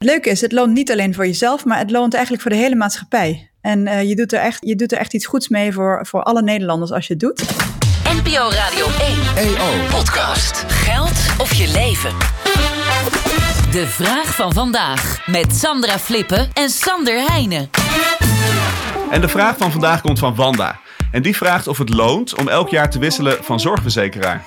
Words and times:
Het 0.00 0.08
leuke 0.08 0.30
is, 0.30 0.40
het 0.40 0.52
loont 0.52 0.72
niet 0.72 0.90
alleen 0.90 1.14
voor 1.14 1.26
jezelf, 1.26 1.64
maar 1.64 1.78
het 1.78 1.90
loont 1.90 2.12
eigenlijk 2.14 2.42
voor 2.42 2.52
de 2.52 2.56
hele 2.56 2.74
maatschappij. 2.74 3.50
En 3.60 3.86
uh, 3.86 4.02
je, 4.02 4.16
doet 4.16 4.32
er 4.32 4.40
echt, 4.40 4.58
je 4.66 4.76
doet 4.76 4.92
er 4.92 4.98
echt 4.98 5.14
iets 5.14 5.26
goeds 5.26 5.48
mee 5.48 5.72
voor, 5.72 6.06
voor 6.06 6.22
alle 6.22 6.42
Nederlanders 6.42 6.90
als 6.92 7.06
je 7.06 7.12
het 7.12 7.22
doet. 7.22 7.42
NPO 8.04 8.50
Radio 8.50 8.86
1 9.36 9.56
EO 9.56 9.88
Podcast. 9.90 10.64
Geld 10.68 11.40
of 11.40 11.52
je 11.52 11.72
leven? 11.72 12.10
De 13.72 13.86
vraag 13.86 14.34
van 14.34 14.52
vandaag 14.52 15.26
met 15.26 15.54
Sandra 15.54 15.98
Flippen 15.98 16.50
en 16.52 16.70
Sander 16.70 17.24
Heijnen. 17.26 17.70
En 19.10 19.20
de 19.20 19.28
vraag 19.28 19.56
van 19.56 19.72
vandaag 19.72 20.00
komt 20.00 20.18
van 20.18 20.34
Wanda. 20.34 20.80
En 21.12 21.22
die 21.22 21.36
vraagt 21.36 21.66
of 21.66 21.78
het 21.78 21.88
loont 21.88 22.38
om 22.38 22.48
elk 22.48 22.68
jaar 22.68 22.90
te 22.90 22.98
wisselen 22.98 23.44
van 23.44 23.60
zorgverzekeraar. 23.60 24.44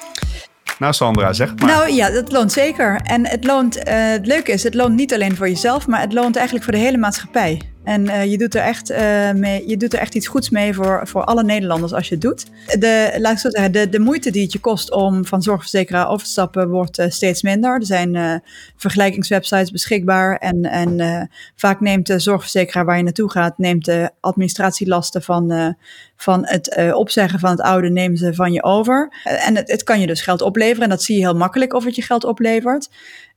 Nou, 0.79 0.93
Sandra, 0.93 1.33
zeg 1.33 1.55
maar. 1.55 1.67
Nou 1.67 1.91
ja, 1.91 2.09
dat 2.09 2.31
loont 2.31 2.51
zeker. 2.51 3.01
En 3.03 3.27
het 3.27 3.45
loont, 3.45 3.77
uh, 3.77 3.83
het 3.87 4.25
leuke 4.25 4.51
is, 4.51 4.63
het 4.63 4.73
loont 4.73 4.95
niet 4.95 5.13
alleen 5.13 5.35
voor 5.35 5.49
jezelf, 5.49 5.88
maar 5.88 6.01
het 6.01 6.13
loont 6.13 6.35
eigenlijk 6.35 6.65
voor 6.65 6.73
de 6.73 6.79
hele 6.79 6.97
maatschappij. 6.97 7.73
En 7.83 8.05
uh, 8.05 8.25
je, 8.25 8.37
doet 8.37 8.55
er 8.55 8.61
echt, 8.61 8.91
uh, 8.91 9.31
mee, 9.31 9.67
je 9.67 9.77
doet 9.77 9.93
er 9.93 9.99
echt 9.99 10.15
iets 10.15 10.27
goeds 10.27 10.49
mee 10.49 10.73
voor, 10.73 11.07
voor 11.07 11.23
alle 11.23 11.43
Nederlanders 11.43 11.93
als 11.93 12.07
je 12.07 12.13
het 12.13 12.23
doet. 12.23 12.45
De, 12.79 13.15
laat 13.17 13.31
ik 13.31 13.39
zo 13.39 13.49
zeggen, 13.49 13.71
de, 13.71 13.89
de 13.89 13.99
moeite 13.99 14.31
die 14.31 14.43
het 14.43 14.51
je 14.51 14.59
kost 14.59 14.91
om 14.91 15.25
van 15.25 15.41
zorgverzekeraar 15.41 16.09
over 16.09 16.25
te 16.25 16.31
stappen 16.31 16.69
wordt 16.69 16.99
uh, 16.99 17.05
steeds 17.09 17.41
minder. 17.41 17.75
Er 17.75 17.85
zijn 17.85 18.41
vergelijkingswebsites 18.75 19.71
beschikbaar 19.71 20.37
en, 20.37 20.63
en 20.63 21.29
vaak 21.55 21.79
neemt 21.79 22.07
de 22.07 22.19
zorgverzekeraar 22.19 22.85
waar 22.85 22.97
je 22.97 23.03
naartoe 23.03 23.31
gaat, 23.31 23.57
neemt 23.57 23.85
de 23.85 24.11
administratielasten 24.20 25.21
van, 25.21 25.75
van 26.15 26.45
het 26.45 26.93
opzeggen 26.93 27.39
van 27.39 27.49
het 27.49 27.61
oude, 27.61 27.89
nemen 27.89 28.17
ze 28.17 28.34
van 28.34 28.51
je 28.51 28.63
over. 28.63 29.13
en 29.23 29.55
het, 29.55 29.71
het 29.71 29.84
kan 29.84 29.99
je 29.99 30.07
dus 30.07 30.21
geld 30.21 30.41
opleveren 30.41 30.84
en 30.84 30.89
dat 30.89 31.03
zie 31.03 31.15
je 31.15 31.21
heel 31.21 31.35
makkelijk 31.35 31.73
of 31.73 31.84
het 31.84 31.95
je 31.95 32.01
geld 32.01 32.23
oplevert. 32.23 32.89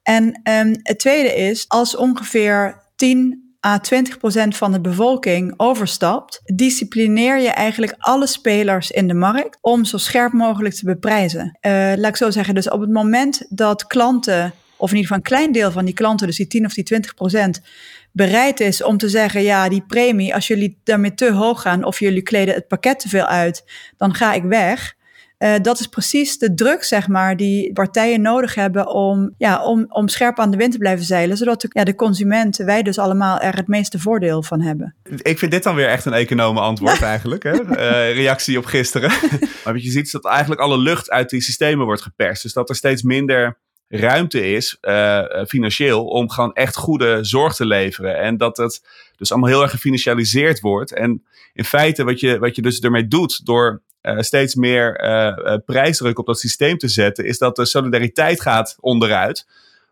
En 0.03 0.25
um, 0.25 0.81
het 0.83 0.99
tweede 0.99 1.35
is, 1.35 1.65
als 1.69 1.97
ongeveer 1.97 2.83
10 2.97 3.46
à 3.67 3.81
20% 3.81 4.49
van 4.49 4.73
de 4.73 4.81
bevolking 4.81 5.55
overstapt, 5.57 6.41
disciplineer 6.45 7.41
je 7.41 7.49
eigenlijk 7.49 7.95
alle 7.99 8.27
spelers 8.27 8.91
in 8.91 9.09
de 9.09 9.15
markt 9.15 9.59
om 9.61 9.85
zo 9.85 9.97
scherp 9.97 10.33
mogelijk 10.33 10.75
te 10.75 10.85
beprijzen. 10.85 11.59
Uh, 11.61 11.73
laat 11.73 12.09
ik 12.09 12.17
zo 12.17 12.31
zeggen, 12.31 12.55
dus 12.55 12.71
op 12.71 12.81
het 12.81 12.91
moment 12.91 13.47
dat 13.49 13.87
klanten, 13.87 14.53
of 14.77 14.91
in 14.91 14.97
ieder 14.97 15.13
geval 15.13 15.17
een 15.17 15.23
klein 15.23 15.53
deel 15.53 15.71
van 15.71 15.85
die 15.85 15.95
klanten, 15.95 16.27
dus 16.27 16.37
die 16.37 16.47
10 16.47 16.65
of 16.65 16.73
die 16.73 17.01
20%, 17.59 17.63
bereid 18.13 18.61
is 18.61 18.83
om 18.83 18.99
te 18.99 19.09
zeggen: 19.09 19.43
ja, 19.43 19.69
die 19.69 19.85
premie, 19.87 20.35
als 20.35 20.47
jullie 20.47 20.79
daarmee 20.85 21.15
te 21.15 21.33
hoog 21.33 21.63
gaan 21.63 21.85
of 21.85 21.99
jullie 21.99 22.23
kleden 22.23 22.55
het 22.55 22.69
pakket 22.69 23.01
te 23.01 23.09
veel 23.09 23.27
uit, 23.27 23.65
dan 23.97 24.15
ga 24.15 24.33
ik 24.33 24.43
weg. 24.43 24.96
Uh, 25.39 25.55
dat 25.63 25.81
is 25.81 25.87
precies 25.87 26.39
de 26.39 26.55
druk, 26.55 26.85
zeg 26.85 27.09
maar, 27.09 27.37
die 27.37 27.73
partijen 27.73 28.21
nodig 28.21 28.55
hebben 28.55 28.87
om, 28.87 29.35
ja, 29.39 29.65
om, 29.65 29.85
om 29.89 30.09
scherp 30.09 30.39
aan 30.39 30.51
de 30.51 30.57
wind 30.57 30.73
te 30.73 30.79
blijven 30.79 31.05
zeilen. 31.05 31.37
Zodat 31.37 31.61
de, 31.61 31.69
ja, 31.71 31.85
de 31.85 31.95
consumenten, 31.95 32.67
wij 32.67 32.83
dus 32.83 32.99
allemaal 32.99 33.39
er 33.39 33.57
het 33.57 33.69
meeste 33.69 33.99
voordeel 33.99 34.43
van 34.43 34.61
hebben. 34.61 34.95
Ik 35.17 35.39
vind 35.39 35.51
dit 35.51 35.63
dan 35.63 35.75
weer 35.75 35.89
echt 35.89 36.05
een 36.05 36.13
economen 36.13 36.63
antwoord 36.63 37.03
eigenlijk. 37.13 37.43
Hè? 37.43 37.53
Uh, 37.53 38.15
reactie 38.15 38.59
op 38.59 38.65
gisteren. 38.65 39.11
maar 39.65 39.73
wat 39.73 39.83
je 39.83 39.91
ziet 39.91 40.07
is 40.07 40.13
dat 40.13 40.27
eigenlijk 40.27 40.61
alle 40.61 40.79
lucht 40.79 41.11
uit 41.11 41.31
die 41.31 41.41
systemen 41.41 41.85
wordt 41.85 42.03
geperst. 42.03 42.43
Dus 42.43 42.53
dat 42.53 42.69
er 42.69 42.77
steeds 42.77 43.03
minder 43.03 43.59
ruimte 43.89 44.53
is, 44.53 44.79
uh, 44.83 45.23
financieel, 45.47 46.05
om 46.05 46.31
gewoon 46.31 46.53
echt 46.53 46.77
goede 46.77 47.25
zorg 47.25 47.55
te 47.55 47.67
leveren. 47.67 48.19
En 48.19 48.37
dat 48.37 48.57
het 48.57 48.83
dus 49.17 49.31
allemaal 49.31 49.51
heel 49.51 49.63
erg 49.63 49.71
gefinancialiseerd 49.71 50.61
wordt. 50.61 50.93
En 50.93 51.25
in 51.53 51.65
feite, 51.65 52.05
wat 52.05 52.21
je, 52.21 52.39
wat 52.39 52.57
je 52.57 52.63
dus 52.63 52.81
ermee 52.81 53.09
doet 53.09 53.47
door 53.47 53.83
uh, 54.07 54.21
steeds 54.21 54.55
meer 54.55 55.05
uh, 55.05 55.57
prijsdruk 55.65 56.19
op 56.19 56.27
dat 56.27 56.39
systeem 56.39 56.79
te 56.79 56.89
zetten, 56.89 57.25
is 57.25 57.39
dat 57.39 57.57
de 57.57 57.65
solidariteit 57.65 58.41
gaat 58.41 58.77
onderuit. 58.81 59.47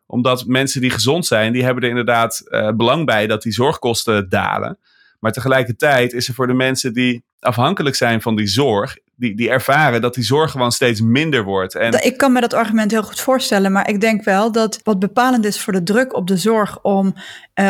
Omdat 0.07 0.47
mensen 0.47 0.81
die 0.81 0.91
gezond 0.91 1.27
zijn, 1.27 1.53
die 1.53 1.65
hebben 1.65 1.83
er 1.83 1.89
inderdaad 1.89 2.43
belang 2.77 3.07
bij 3.07 3.27
dat 3.27 3.43
die 3.43 3.53
zorgkosten 3.53 4.29
dalen. 4.29 4.79
Maar 5.21 5.33
tegelijkertijd 5.33 6.13
is 6.13 6.29
er 6.29 6.35
voor 6.35 6.47
de 6.47 6.55
mensen 6.55 6.93
die 6.93 7.25
afhankelijk 7.41 7.97
zijn 7.97 8.23
van 8.23 8.37
die 8.37 8.47
zorg, 8.47 8.97
die, 9.17 9.37
die 9.37 9.51
ervaren 9.51 10.01
dat 10.01 10.15
die 10.15 10.25
zorg 10.25 10.51
gewoon 10.51 10.73
steeds 10.73 11.01
minder 11.01 11.45
wordt. 11.45 11.75
En... 11.75 12.05
Ik 12.05 12.17
kan 12.17 12.33
me 12.33 12.41
dat 12.41 12.55
argument 12.55 12.91
heel 12.91 13.03
goed 13.03 13.21
voorstellen, 13.21 13.73
maar 13.73 13.89
ik 13.89 14.01
denk 14.01 14.25
wel 14.25 14.53
dat 14.53 14.81
wat 14.83 14.99
bepalend 14.99 15.45
is 15.45 15.61
voor 15.61 15.73
de 15.73 15.83
druk 15.83 16.17
op 16.17 16.27
de 16.27 16.37
zorg 16.37 16.83
om 16.83 17.15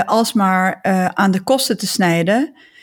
alsmaar 0.05 0.79
aan 1.15 1.31
de 1.31 1.41
kosten 1.41 1.79
te 1.79 1.87
snijden, 1.87 2.53
eh, 2.55 2.74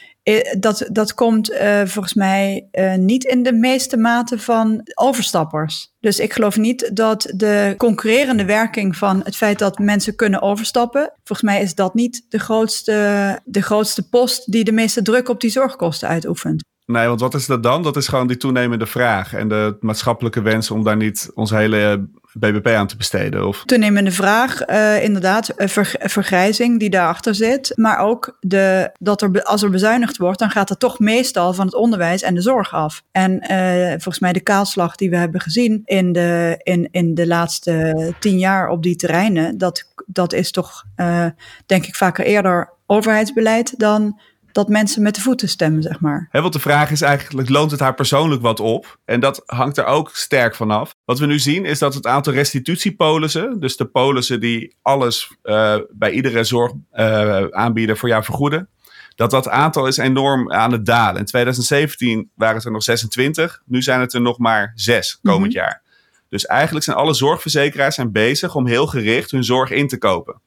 dat, 0.59 0.87
dat 0.91 1.13
komt 1.13 1.51
uh, 1.51 1.81
volgens 1.85 2.13
mij 2.13 2.67
uh, 2.71 2.95
niet 2.95 3.23
in 3.23 3.43
de 3.43 3.53
meeste 3.53 3.97
mate 3.97 4.39
van 4.39 4.81
overstappers. 4.93 5.93
Dus 5.99 6.19
ik 6.19 6.33
geloof 6.33 6.57
niet 6.57 6.89
dat 6.93 7.31
de 7.35 7.73
concurrerende 7.77 8.45
werking 8.45 8.97
van 8.97 9.21
het 9.23 9.35
feit 9.35 9.59
dat 9.59 9.79
mensen 9.79 10.15
kunnen 10.15 10.41
overstappen, 10.41 11.13
volgens 11.23 11.51
mij 11.51 11.61
is 11.61 11.75
dat 11.75 11.93
niet 11.93 12.25
de 12.29 12.39
grootste, 12.39 13.39
de 13.45 13.61
grootste 13.61 14.09
post 14.09 14.51
die 14.51 14.63
de 14.63 14.71
meeste 14.71 15.01
druk 15.01 15.29
op 15.29 15.41
die 15.41 15.49
zorgkosten 15.49 16.07
uitoefent. 16.07 16.63
Nee, 16.91 17.07
want 17.07 17.19
wat 17.19 17.33
is 17.33 17.45
dat 17.45 17.63
dan? 17.63 17.83
Dat 17.83 17.95
is 17.95 18.07
gewoon 18.07 18.27
die 18.27 18.37
toenemende 18.37 18.85
vraag 18.85 19.33
en 19.33 19.47
de 19.47 19.77
maatschappelijke 19.79 20.41
wens 20.41 20.71
om 20.71 20.83
daar 20.83 20.97
niet 20.97 21.31
ons 21.33 21.49
hele 21.49 22.07
BBP 22.33 22.67
aan 22.67 22.87
te 22.87 22.97
besteden? 22.97 23.47
Of? 23.47 23.63
Toenemende 23.65 24.11
vraag, 24.11 24.69
uh, 24.69 25.03
inderdaad, 25.03 25.53
ver, 25.55 25.95
vergrijzing 25.99 26.79
die 26.79 26.89
daarachter 26.89 27.35
zit. 27.35 27.71
Maar 27.75 27.99
ook 27.99 28.37
de, 28.39 28.91
dat 28.99 29.21
er, 29.21 29.43
als 29.43 29.63
er 29.63 29.69
bezuinigd 29.69 30.17
wordt, 30.17 30.39
dan 30.39 30.49
gaat 30.49 30.69
het 30.69 30.79
toch 30.79 30.99
meestal 30.99 31.53
van 31.53 31.65
het 31.65 31.75
onderwijs 31.75 32.21
en 32.21 32.35
de 32.35 32.41
zorg 32.41 32.73
af. 32.73 33.03
En 33.11 33.31
uh, 33.51 33.89
volgens 33.89 34.19
mij 34.19 34.33
de 34.33 34.39
kaalslag 34.39 34.95
die 34.95 35.09
we 35.09 35.17
hebben 35.17 35.41
gezien 35.41 35.81
in 35.85 36.11
de, 36.11 36.59
in, 36.63 36.87
in 36.91 37.13
de 37.13 37.27
laatste 37.27 38.13
tien 38.19 38.39
jaar 38.39 38.69
op 38.69 38.83
die 38.83 38.95
terreinen, 38.95 39.57
dat, 39.57 39.93
dat 40.05 40.33
is 40.33 40.51
toch, 40.51 40.83
uh, 40.95 41.25
denk 41.65 41.85
ik, 41.85 41.95
vaker 41.95 42.25
eerder 42.25 42.73
overheidsbeleid 42.85 43.79
dan 43.79 44.19
dat 44.51 44.67
mensen 44.67 45.01
met 45.01 45.15
de 45.15 45.21
voeten 45.21 45.49
stemmen, 45.49 45.81
zeg 45.81 45.99
maar. 45.99 46.27
He, 46.31 46.41
want 46.41 46.53
de 46.53 46.59
vraag 46.59 46.91
is 46.91 47.01
eigenlijk, 47.01 47.49
loont 47.49 47.71
het 47.71 47.79
haar 47.79 47.93
persoonlijk 47.93 48.41
wat 48.41 48.59
op? 48.59 48.99
En 49.05 49.19
dat 49.19 49.43
hangt 49.45 49.77
er 49.77 49.85
ook 49.85 50.09
sterk 50.13 50.55
vanaf. 50.55 50.95
Wat 51.05 51.19
we 51.19 51.25
nu 51.25 51.39
zien 51.39 51.65
is 51.65 51.79
dat 51.79 51.93
het 51.93 52.07
aantal 52.07 52.33
restitutiepolissen, 52.33 53.59
dus 53.59 53.77
de 53.77 53.85
polissen 53.85 54.39
die 54.39 54.75
alles 54.81 55.31
uh, 55.43 55.75
bij 55.89 56.11
iedere 56.11 56.43
zorgaanbieder 56.43 57.95
uh, 57.95 58.01
voor 58.01 58.09
jou 58.09 58.23
vergoeden, 58.23 58.69
dat 59.15 59.31
dat 59.31 59.49
aantal 59.49 59.87
is 59.87 59.97
enorm 59.97 60.51
aan 60.51 60.71
het 60.71 60.85
dalen. 60.85 61.19
In 61.19 61.25
2017 61.25 62.29
waren 62.35 62.55
het 62.55 62.65
er 62.65 62.71
nog 62.71 62.83
26, 62.83 63.61
nu 63.65 63.81
zijn 63.81 63.99
het 63.99 64.13
er 64.13 64.21
nog 64.21 64.37
maar 64.37 64.71
6 64.75 65.19
komend 65.21 65.39
mm 65.39 65.43
-hmm. 65.43 65.55
jaar. 65.55 65.81
Dus 66.29 66.45
eigenlijk 66.45 66.85
zijn 66.85 66.97
alle 66.97 67.13
zorgverzekeraars 67.13 67.95
zijn 67.95 68.11
bezig 68.11 68.55
om 68.55 68.67
heel 68.67 68.87
gericht 68.87 69.31
hun 69.31 69.43
zorg 69.43 69.69
in 69.69 69.87
te 69.87 69.97
kopen. 69.97 70.41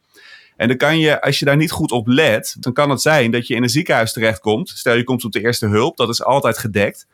En 0.57 0.69
dan 0.69 0.77
kan 0.77 0.99
je, 0.99 1.21
als 1.21 1.39
je 1.39 1.45
daar 1.45 1.57
niet 1.57 1.71
goed 1.71 1.93
op 1.93 2.07
let, 2.07 2.57
dan 2.61 2.73
kan 2.73 2.91
het 2.91 3.01
zijn 3.01 3.31
dat 3.31 3.47
je 3.47 3.55
in 3.55 3.63
een 3.63 3.69
ziekenhuis 3.69 4.13
terechtkomt. 4.13 4.69
Stel 4.69 4.95
je 4.95 5.05
komt 5.05 5.25
op 5.25 5.33
de 5.33 5.41
eerste 5.41 5.67
hulp, 5.67 5.97
dat 5.97 6.09
is 6.09 6.23
altijd 6.23 6.59
gedekt. 6.59 7.07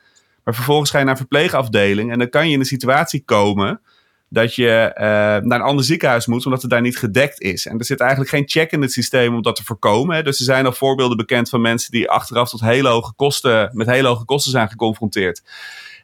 Maar 0.45 0.55
vervolgens 0.55 0.91
ga 0.91 0.99
je 0.99 1.05
naar 1.05 1.13
een 1.13 1.21
verpleegafdeling 1.21 2.13
en 2.13 2.19
dan 2.19 2.29
kan 2.29 2.47
je 2.47 2.53
in 2.53 2.61
een 2.61 2.67
situatie 2.67 3.23
komen 3.25 3.81
dat 4.29 4.55
je 4.55 4.91
uh, 4.95 5.03
naar 5.03 5.43
een 5.45 5.61
ander 5.61 5.85
ziekenhuis 5.85 6.27
moet, 6.27 6.45
omdat 6.45 6.63
het 6.63 6.71
daar 6.71 6.81
niet 6.81 6.99
gedekt 6.99 7.41
is. 7.41 7.67
En 7.67 7.79
er 7.79 7.85
zit 7.85 8.01
eigenlijk 8.01 8.31
geen 8.31 8.49
check 8.49 8.73
in 8.73 8.83
het 8.83 8.93
systeem 8.93 9.35
om 9.35 9.43
dat 9.43 9.57
te 9.57 9.65
voorkomen. 9.65 10.17
Hè. 10.17 10.23
Dus 10.23 10.39
er 10.39 10.45
zijn 10.45 10.67
al 10.67 10.73
voorbeelden 10.73 11.17
bekend 11.17 11.49
van 11.49 11.61
mensen 11.61 11.91
die 11.91 12.11
achteraf 12.11 12.49
tot 12.49 12.61
hele 12.61 12.89
hoge 12.89 13.13
kosten, 13.17 13.71
met 13.73 13.87
hele 13.87 14.09
hoge 14.09 14.25
kosten 14.25 14.51
zijn 14.51 14.69
geconfronteerd. 14.69 15.43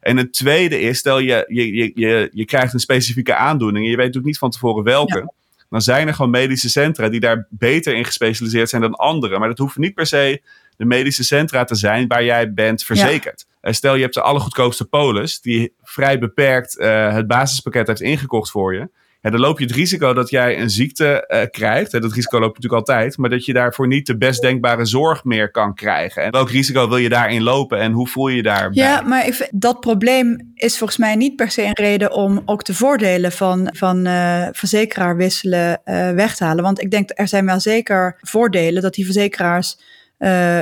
En 0.00 0.16
het 0.16 0.32
tweede 0.32 0.80
is, 0.80 0.98
stel 0.98 1.18
je, 1.18 1.44
je, 1.48 1.74
je, 1.74 1.92
je, 1.94 2.30
je 2.32 2.44
krijgt 2.44 2.72
een 2.72 2.80
specifieke 2.80 3.34
aandoening 3.34 3.84
en 3.84 3.90
je 3.90 3.96
weet 3.96 4.06
natuurlijk 4.06 4.32
niet 4.32 4.38
van 4.38 4.50
tevoren 4.50 4.84
welke. 4.84 5.32
Dan 5.70 5.82
zijn 5.82 6.08
er 6.08 6.14
gewoon 6.14 6.30
medische 6.30 6.68
centra 6.68 7.08
die 7.08 7.20
daar 7.20 7.46
beter 7.50 7.94
in 7.94 8.04
gespecialiseerd 8.04 8.68
zijn 8.68 8.82
dan 8.82 8.94
anderen. 8.94 9.38
Maar 9.38 9.48
dat 9.48 9.58
hoeft 9.58 9.76
niet 9.76 9.94
per 9.94 10.06
se 10.06 10.42
de 10.76 10.84
medische 10.84 11.24
centra 11.24 11.64
te 11.64 11.74
zijn 11.74 12.06
waar 12.06 12.24
jij 12.24 12.52
bent 12.52 12.82
verzekerd. 12.82 13.46
Ja. 13.62 13.72
Stel 13.72 13.94
je 13.94 14.02
hebt 14.02 14.14
de 14.14 14.22
allergoedkoopste 14.22 14.84
polis 14.84 15.40
die 15.40 15.72
vrij 15.82 16.18
beperkt 16.18 16.78
uh, 16.78 17.12
het 17.12 17.26
basispakket 17.26 17.86
heeft 17.86 18.00
ingekocht 18.00 18.50
voor 18.50 18.74
je 18.74 18.88
ja, 19.26 19.32
dan 19.32 19.40
loop 19.40 19.58
je 19.58 19.64
het 19.64 19.74
risico 19.74 20.12
dat 20.12 20.30
jij 20.30 20.60
een 20.60 20.70
ziekte 20.70 21.24
uh, 21.28 21.40
krijgt. 21.50 21.90
Dat 21.90 22.12
risico 22.12 22.38
loop 22.38 22.56
je 22.56 22.62
natuurlijk 22.62 22.88
altijd. 22.88 23.16
Maar 23.16 23.30
dat 23.30 23.44
je 23.44 23.52
daarvoor 23.52 23.86
niet 23.86 24.06
de 24.06 24.16
best 24.16 24.40
denkbare 24.40 24.84
zorg 24.84 25.24
meer 25.24 25.50
kan 25.50 25.74
krijgen. 25.74 26.22
En 26.22 26.30
welk 26.30 26.50
risico 26.50 26.88
wil 26.88 26.96
je 26.96 27.08
daarin 27.08 27.42
lopen 27.42 27.78
en 27.78 27.92
hoe 27.92 28.08
voel 28.08 28.28
je 28.28 28.36
je 28.36 28.42
daarbij? 28.42 28.82
Ja, 28.82 29.00
maar 29.00 29.48
dat 29.50 29.80
probleem 29.80 30.52
is 30.54 30.78
volgens 30.78 30.98
mij 30.98 31.14
niet 31.14 31.36
per 31.36 31.50
se 31.50 31.62
een 31.62 31.74
reden 31.74 32.12
om 32.12 32.42
ook 32.44 32.64
de 32.64 32.74
voordelen 32.74 33.32
van, 33.32 33.68
van 33.72 34.06
uh, 34.06 34.48
verzekeraar 34.52 35.16
wisselen 35.16 35.80
uh, 35.84 36.10
weg 36.10 36.36
te 36.36 36.44
halen. 36.44 36.64
Want 36.64 36.82
ik 36.82 36.90
denk 36.90 37.10
er 37.14 37.28
zijn 37.28 37.46
wel 37.46 37.60
zeker 37.60 38.18
voordelen 38.20 38.82
dat 38.82 38.94
die 38.94 39.04
verzekeraars 39.04 39.78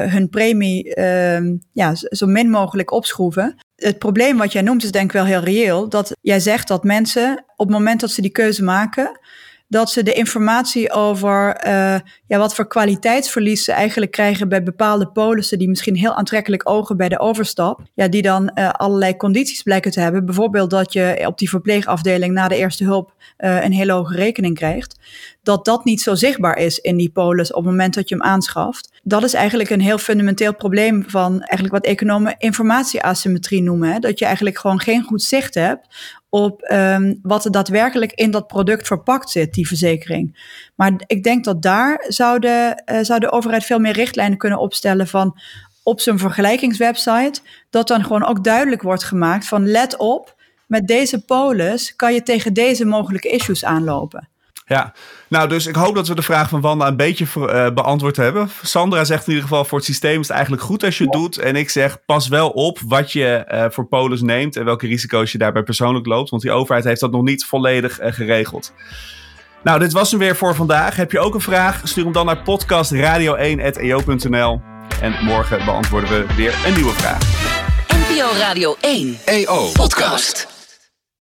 hun 0.07 0.29
premie 0.29 0.97
uh, 0.97 1.39
ja, 1.73 1.95
zo 1.95 2.27
min 2.27 2.51
mogelijk 2.51 2.91
opschroeven. 2.91 3.57
Het 3.85 3.99
probleem 3.99 4.37
wat 4.37 4.53
jij 4.53 4.63
noemt 4.63 4.83
is 4.83 4.91
denk 4.91 5.05
ik 5.05 5.13
wel 5.13 5.25
heel 5.25 5.41
reëel. 5.41 5.89
Dat 5.89 6.13
jij 6.21 6.41
zegt 6.41 6.69
dat 6.69 6.85
mensen 6.85 7.45
op 7.57 7.67
het 7.67 7.77
moment 7.77 8.01
dat 8.01 8.11
ze 8.11 8.21
die 8.21 8.31
keuze 8.31 8.63
maken, 8.63 9.21
dat 9.69 9.91
ze 9.91 10.03
de 10.03 10.13
informatie 10.13 10.93
over 10.93 11.67
uh, 11.67 11.97
ja, 12.27 12.39
wat 12.39 12.55
voor 12.55 12.67
kwaliteitsverlies 12.67 13.65
ze 13.65 13.73
eigenlijk 13.73 14.13
krijgen 14.13 14.49
bij 14.49 14.63
bepaalde 14.63 15.07
polissen 15.07 15.59
die 15.59 15.69
misschien 15.69 15.97
heel 15.97 16.15
aantrekkelijk 16.15 16.71
ogen 16.71 16.97
bij 16.97 17.09
de 17.09 17.19
overstap, 17.19 17.81
ja, 17.95 18.09
die 18.09 18.23
dan 18.23 18.51
uh, 18.55 18.71
allerlei 18.71 19.17
condities 19.17 19.63
blijken 19.63 19.91
te 19.91 20.01
hebben. 20.01 20.25
Bijvoorbeeld 20.27 20.71
dat 20.71 20.93
je 20.93 21.25
op 21.27 21.39
die 21.39 21.49
verpleegafdeling 21.49 22.35
na 22.35 22.49
de 22.49 22.57
eerste 22.57 22.85
hulp 22.85 23.13
uh, 23.39 23.65
een 23.65 23.73
hele 23.73 23.93
hoge 23.93 24.17
rekening 24.17 24.55
krijgt. 24.55 24.99
Dat 25.43 25.65
dat 25.65 25.85
niet 25.85 26.01
zo 26.01 26.15
zichtbaar 26.15 26.59
is 26.59 26.79
in 26.79 26.97
die 26.97 27.11
polis 27.11 27.51
op 27.51 27.63
het 27.63 27.71
moment 27.71 27.95
dat 27.95 28.09
je 28.09 28.15
hem 28.15 28.25
aanschaft. 28.25 29.01
Dat 29.03 29.23
is 29.23 29.35
eigenlijk 29.35 29.71
een 29.71 29.81
heel 29.81 29.99
fundamenteel 29.99 30.55
probleem 30.55 31.05
van 31.07 31.41
eigenlijk 31.41 31.73
wat 31.73 31.85
economen 31.85 32.35
informatieasymmetrie 32.39 33.63
noemen. 33.63 33.93
Hè? 33.93 33.99
Dat 33.99 34.19
je 34.19 34.25
eigenlijk 34.25 34.59
gewoon 34.59 34.81
geen 34.81 35.03
goed 35.03 35.23
zicht 35.23 35.55
hebt 35.55 35.87
op 36.35 36.71
um, 36.73 37.19
wat 37.23 37.45
er 37.45 37.51
daadwerkelijk 37.51 38.13
in 38.13 38.31
dat 38.31 38.47
product 38.47 38.87
verpakt 38.87 39.31
zit, 39.31 39.55
die 39.55 39.67
verzekering. 39.67 40.53
Maar 40.75 40.93
ik 41.07 41.23
denk 41.23 41.45
dat 41.45 41.63
daar 41.63 42.05
zou 42.09 42.39
de, 42.39 42.83
uh, 42.93 42.99
zou 43.01 43.21
de 43.21 43.33
overheid 43.33 43.65
veel 43.65 43.79
meer 43.79 43.93
richtlijnen 43.93 44.39
kunnen 44.39 44.59
opstellen 44.59 45.09
van 45.09 45.39
op 45.83 46.01
zijn 46.01 46.19
vergelijkingswebsite, 46.19 47.41
dat 47.71 47.89
dan 47.89 48.03
gewoon 48.03 48.25
ook 48.25 48.45
duidelijk 48.45 48.83
wordt 48.83 49.05
gemaakt 49.05 49.49
van 49.49 49.67
let 49.67 49.97
op, 49.97 50.35
met 50.67 50.87
deze 50.87 51.25
polis 51.25 51.97
kan 51.97 52.15
je 52.15 52.23
tegen 52.23 52.53
deze 52.53 52.85
mogelijke 52.85 53.29
issues 53.29 53.65
aanlopen. 53.65 54.29
Ja, 54.67 54.93
nou 55.29 55.49
dus 55.49 55.67
ik 55.67 55.75
hoop 55.75 55.95
dat 55.95 56.09
we 56.09 56.15
de 56.15 56.23
vraag 56.23 56.49
van 56.49 56.61
Wanda 56.61 56.87
een 56.87 56.97
beetje 56.97 57.27
uh, 57.37 57.71
beantwoord 57.71 58.17
hebben. 58.17 58.51
Sandra 58.63 59.05
zegt 59.05 59.27
in 59.27 59.29
ieder 59.29 59.49
geval 59.49 59.65
voor 59.65 59.79
het 59.79 59.87
systeem 59.87 60.21
is 60.21 60.27
het 60.27 60.37
eigenlijk 60.37 60.65
goed 60.65 60.85
als 60.85 60.99
je 60.99 61.05
het 61.05 61.13
doet. 61.13 61.39
En 61.39 61.57
ik 61.57 61.71
zeg 61.71 62.05
pas 62.05 62.29
wel 62.29 62.51
op 62.51 62.79
wat 62.87 63.13
je 63.13 63.45
uh, 63.53 63.65
voor 63.71 63.87
polis 63.87 64.21
neemt 64.21 64.57
en 64.57 64.65
welke 64.65 64.87
risico's 64.87 65.33
je 65.33 65.39
daarbij 65.39 65.63
persoonlijk 65.63 66.07
loopt. 66.07 66.31
Want 66.31 66.43
die 66.43 66.51
overheid 66.51 66.85
heeft 66.85 67.01
dat 67.01 67.11
nog 67.11 67.23
niet 67.23 67.45
volledig 67.45 68.01
uh, 68.01 68.13
geregeld. 68.13 68.73
Nou, 69.63 69.79
dit 69.79 69.93
was 69.93 70.11
hem 70.11 70.21
weer 70.21 70.37
voor 70.37 70.55
vandaag. 70.55 70.97
Heb 70.97 71.13
je 71.13 71.19
ook 71.19 71.35
een 71.35 71.41
vraag? 71.41 71.81
Stuur 71.85 72.05
hem 72.05 72.13
dan 72.13 72.27
naar 72.27 72.39
podcastradio1.eo.nl 72.39 74.61
En 75.01 75.25
morgen 75.25 75.65
beantwoorden 75.65 76.11
we 76.11 76.35
weer 76.35 76.55
een 76.67 76.75
nieuwe 76.75 76.93
vraag. 76.93 77.23
NPO 77.89 78.39
Radio 78.39 78.77
1 78.81 79.19
EO 79.25 79.71
Podcast. 79.73 80.54